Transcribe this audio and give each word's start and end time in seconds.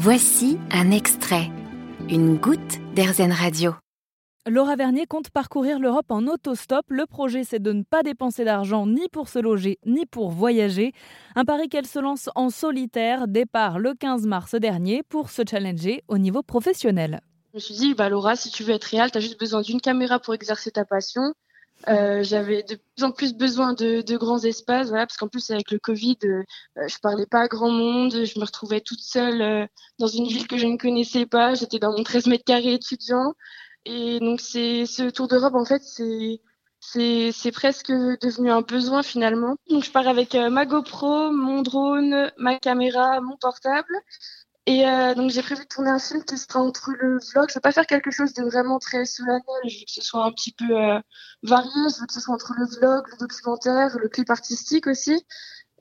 Voici 0.00 0.58
un 0.70 0.92
extrait, 0.92 1.50
une 2.08 2.36
goutte 2.36 2.78
d'Airzen 2.94 3.32
Radio. 3.32 3.74
Laura 4.46 4.76
Vernier 4.76 5.06
compte 5.06 5.30
parcourir 5.30 5.80
l'Europe 5.80 6.06
en 6.10 6.28
autostop. 6.28 6.86
Le 6.88 7.04
projet, 7.04 7.42
c'est 7.42 7.58
de 7.58 7.72
ne 7.72 7.82
pas 7.82 8.04
dépenser 8.04 8.44
d'argent 8.44 8.86
ni 8.86 9.08
pour 9.08 9.28
se 9.28 9.40
loger, 9.40 9.80
ni 9.86 10.06
pour 10.06 10.30
voyager. 10.30 10.92
Un 11.34 11.44
pari 11.44 11.68
qu'elle 11.68 11.84
se 11.84 11.98
lance 11.98 12.30
en 12.36 12.48
solitaire. 12.48 13.26
Départ 13.26 13.80
le 13.80 13.92
15 13.92 14.24
mars 14.28 14.54
dernier 14.54 15.02
pour 15.02 15.30
se 15.30 15.42
challenger 15.44 16.04
au 16.06 16.18
niveau 16.18 16.44
professionnel. 16.44 17.20
Je 17.50 17.56
me 17.56 17.60
suis 17.60 17.74
dit, 17.74 17.94
bah 17.94 18.08
Laura, 18.08 18.36
si 18.36 18.52
tu 18.52 18.62
veux 18.62 18.74
être 18.74 18.84
réelle, 18.84 19.10
tu 19.10 19.18
as 19.18 19.20
juste 19.20 19.40
besoin 19.40 19.62
d'une 19.62 19.80
caméra 19.80 20.20
pour 20.20 20.32
exercer 20.32 20.70
ta 20.70 20.84
passion. 20.84 21.34
Euh, 21.86 22.24
j'avais 22.24 22.64
de 22.64 22.74
plus 22.74 23.04
en 23.04 23.12
plus 23.12 23.34
besoin 23.34 23.72
de, 23.72 24.16
grands 24.16 24.42
espaces, 24.42 24.88
voilà, 24.88 25.06
parce 25.06 25.16
qu'en 25.16 25.28
plus 25.28 25.50
avec 25.50 25.70
le 25.70 25.78
Covid, 25.78 26.18
euh, 26.24 26.42
je 26.76 26.98
parlais 26.98 27.26
pas 27.26 27.42
à 27.42 27.48
grand 27.48 27.70
monde, 27.70 28.24
je 28.24 28.38
me 28.38 28.44
retrouvais 28.44 28.80
toute 28.80 29.00
seule 29.00 29.40
euh, 29.40 29.66
dans 29.98 30.08
une 30.08 30.26
ville 30.26 30.48
que 30.48 30.58
je 30.58 30.66
ne 30.66 30.76
connaissais 30.76 31.24
pas, 31.24 31.54
j'étais 31.54 31.78
dans 31.78 31.92
mon 31.92 32.02
13 32.02 32.26
mètres 32.26 32.44
carrés 32.44 32.74
étudiant, 32.74 33.34
et 33.84 34.18
donc 34.18 34.40
c'est 34.40 34.86
ce 34.86 35.08
tour 35.10 35.28
d'Europe 35.28 35.54
en 35.54 35.64
fait 35.64 35.82
c'est 35.82 36.40
c'est 36.80 37.52
presque 37.52 37.90
devenu 37.90 38.50
un 38.50 38.62
besoin 38.62 39.02
finalement. 39.02 39.56
Donc 39.68 39.84
je 39.84 39.90
pars 39.90 40.08
avec 40.08 40.34
euh, 40.34 40.50
ma 40.50 40.66
GoPro, 40.66 41.30
mon 41.32 41.62
drone, 41.62 42.30
ma 42.38 42.58
caméra, 42.58 43.20
mon 43.20 43.36
portable, 43.36 43.94
et 44.68 44.86
euh, 44.86 45.14
donc 45.14 45.30
j'ai 45.30 45.40
prévu 45.40 45.62
de 45.62 45.66
tourner 45.66 45.88
un 45.88 45.98
film 45.98 46.22
qui 46.24 46.36
sera 46.36 46.60
entre 46.60 46.90
le 46.90 47.18
vlog. 47.32 47.48
Je 47.48 47.54
veux 47.54 47.60
pas 47.62 47.72
faire 47.72 47.86
quelque 47.86 48.10
chose 48.10 48.34
de 48.34 48.42
vraiment 48.44 48.78
très 48.78 49.06
solennel. 49.06 49.40
Je 49.64 49.78
veux 49.78 49.84
que 49.86 49.90
ce 49.92 50.02
soit 50.02 50.22
un 50.22 50.30
petit 50.30 50.52
peu 50.52 50.66
euh, 50.76 51.00
varié. 51.42 51.70
Je 51.74 52.00
veux 52.00 52.06
que 52.06 52.12
ce 52.12 52.20
soit 52.20 52.34
entre 52.34 52.52
le 52.52 52.66
vlog, 52.66 53.06
le 53.10 53.16
documentaire, 53.16 53.96
le 53.98 54.08
clip 54.10 54.28
artistique 54.28 54.86
aussi. 54.86 55.24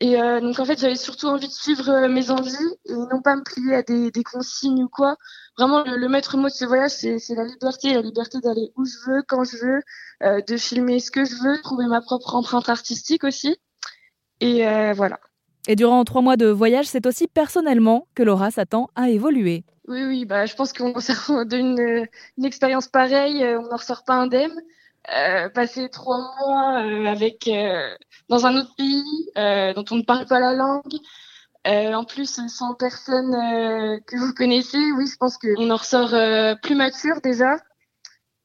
Et 0.00 0.20
euh, 0.20 0.40
donc 0.40 0.58
en 0.58 0.64
fait 0.64 0.80
j'avais 0.80 0.96
surtout 0.96 1.28
envie 1.28 1.46
de 1.46 1.52
suivre 1.52 1.88
euh, 1.90 2.08
mes 2.08 2.32
envies 2.32 2.56
et 2.86 2.92
non 2.92 3.22
pas 3.22 3.36
me 3.36 3.44
plier 3.44 3.76
à 3.76 3.82
des, 3.84 4.10
des 4.10 4.24
consignes 4.24 4.82
ou 4.82 4.88
quoi. 4.88 5.16
Vraiment 5.56 5.84
le, 5.84 5.96
le 5.96 6.08
maître 6.08 6.36
mot 6.36 6.48
de 6.48 6.52
ce 6.52 6.64
voyage 6.64 6.90
c'est, 6.90 7.18
la 7.36 7.44
liberté, 7.44 7.94
la 7.94 8.02
liberté 8.02 8.40
d'aller 8.40 8.72
où 8.74 8.84
je 8.84 8.96
veux, 9.06 9.22
quand 9.28 9.44
je 9.44 9.58
veux, 9.58 9.82
euh, 10.24 10.40
de 10.40 10.56
filmer 10.56 10.98
ce 10.98 11.12
que 11.12 11.24
je 11.24 11.36
veux, 11.36 11.62
trouver 11.62 11.86
ma 11.86 12.00
propre 12.00 12.34
empreinte 12.34 12.68
artistique 12.68 13.22
aussi. 13.22 13.56
Et 14.40 14.64
voilà. 14.94 15.20
Et 15.68 15.76
durant 15.76 16.02
trois 16.04 16.22
mois 16.22 16.36
de 16.36 16.46
voyage, 16.46 16.86
c'est 16.86 17.06
aussi 17.06 17.28
personnellement 17.28 18.08
que 18.14 18.22
Laura 18.22 18.50
s'attend 18.50 18.90
à 18.96 19.10
évoluer. 19.10 19.64
Oui, 19.88 20.02
oui, 20.04 20.24
bah, 20.24 20.46
je 20.46 20.54
pense 20.54 20.72
qu'on 20.72 20.98
sort 21.00 21.46
d'une 21.46 22.06
une 22.38 22.44
expérience 22.44 22.88
pareille, 22.88 23.42
euh, 23.44 23.60
on 23.60 23.68
n'en 23.68 23.76
ressort 23.76 24.04
pas 24.04 24.14
indemne. 24.14 24.60
Euh, 25.16 25.48
passer 25.48 25.88
trois 25.88 26.18
mois 26.18 26.80
euh, 26.84 27.06
avec 27.06 27.50
dans 28.28 28.46
un 28.46 28.56
autre 28.56 28.72
pays 28.76 29.02
dont 29.34 29.84
on 29.90 29.96
ne 29.96 30.02
parle 30.02 30.26
pas 30.26 30.38
la 30.38 30.54
langue, 30.54 30.94
en 31.64 32.04
plus 32.04 32.40
sans 32.48 32.74
personne 32.74 33.32
que 34.06 34.16
vous 34.16 34.32
connaissez, 34.32 34.78
oui, 34.96 35.06
je 35.06 35.16
pense 35.16 35.38
qu'on 35.38 35.70
en 35.70 35.76
ressort 35.76 36.14
plus 36.62 36.76
mature 36.76 37.20
déjà. 37.20 37.56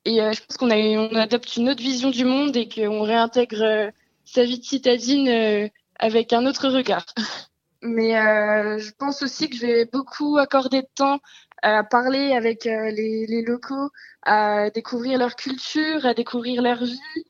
Et 0.06 0.18
je 0.18 0.45
pense 0.45 0.58
qu'on 0.58 1.16
adopte 1.16 1.58
une 1.58 1.70
autre 1.70 1.82
vision 1.82 2.10
du 2.10 2.26
monde 2.26 2.56
et 2.56 2.68
qu'on 2.68 3.04
réintègre 3.04 3.92
sa 4.26 4.44
vie 4.44 4.60
de 4.60 4.66
citadine 4.66 5.70
avec 6.00 6.34
un 6.34 6.45
autre 6.45 6.70
regard. 6.70 7.06
Mais 7.81 8.17
euh, 8.17 8.80
je 8.80 8.92
pense 8.98 9.22
aussi 9.22 9.50
que 9.50 9.56
je 9.56 9.66
vais 9.66 9.86
beaucoup 9.86 10.38
accorder 10.38 10.81
de 10.81 10.88
temps 10.95 11.20
à 11.62 11.84
parler 11.84 12.34
avec 12.34 12.66
euh, 12.66 12.89
les, 12.89 13.26
les, 13.28 13.44
locaux, 13.44 13.89
à 14.23 14.70
découvrir 14.72 15.20
leur 15.20 15.36
culture, 15.36 16.06
à 16.06 16.14
découvrir 16.14 16.62
leur 16.62 16.84
vie 16.84 17.26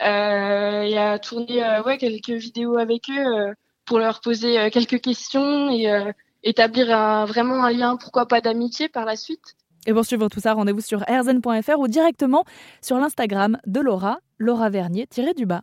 euh, 0.00 0.82
et 0.82 0.98
à 0.98 1.18
tourner 1.18 1.64
euh, 1.64 1.82
ouais, 1.82 1.98
quelques 1.98 2.30
vidéos 2.30 2.76
avec 2.76 3.08
eux 3.10 3.26
euh, 3.26 3.52
pour 3.84 3.98
leur 3.98 4.20
poser 4.20 4.70
quelques 4.70 5.00
questions 5.00 5.70
et 5.70 6.12
établir 6.44 6.96
un, 6.96 7.24
vraiment 7.24 7.64
un 7.64 7.72
lien, 7.72 7.96
pourquoi 7.96 8.26
pas 8.26 8.40
d'amitié 8.40 8.88
par 8.88 9.04
la 9.04 9.16
suite. 9.16 9.56
Et 9.86 9.92
pour 9.92 10.04
suivre 10.04 10.28
tout 10.28 10.40
ça, 10.40 10.52
rendez-vous 10.54 10.80
sur 10.80 11.02
airzen.fr 11.08 11.78
ou 11.78 11.88
directement 11.88 12.44
sur 12.80 12.98
l'Instagram 12.98 13.58
de 13.66 13.80
Laura, 13.80 14.18
Laura 14.38 14.70
Vernier-du-bas. 14.70 15.62